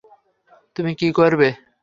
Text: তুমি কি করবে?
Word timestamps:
তুমি 0.75 0.91
কি 0.95 1.07
করবে? 1.11 1.47